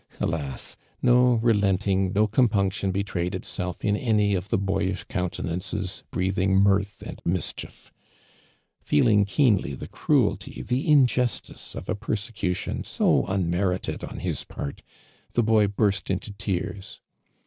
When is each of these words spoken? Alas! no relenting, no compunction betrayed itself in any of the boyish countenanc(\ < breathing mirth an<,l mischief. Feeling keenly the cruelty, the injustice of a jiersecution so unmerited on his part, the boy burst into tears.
Alas! 0.19 0.77
no 1.03 1.35
relenting, 1.35 2.11
no 2.11 2.25
compunction 2.25 2.91
betrayed 2.91 3.35
itself 3.35 3.85
in 3.85 3.95
any 3.95 4.33
of 4.33 4.49
the 4.49 4.57
boyish 4.57 5.05
countenanc(\ 5.05 6.01
< 6.07 6.09
breathing 6.11 6.55
mirth 6.55 7.03
an<,l 7.03 7.17
mischief. 7.23 7.91
Feeling 8.83 9.25
keenly 9.25 9.75
the 9.75 9.87
cruelty, 9.87 10.63
the 10.63 10.89
injustice 10.91 11.75
of 11.75 11.87
a 11.87 11.93
jiersecution 11.93 12.83
so 12.83 13.27
unmerited 13.27 14.03
on 14.03 14.21
his 14.21 14.43
part, 14.43 14.81
the 15.33 15.43
boy 15.43 15.67
burst 15.67 16.09
into 16.09 16.33
tears. 16.33 16.99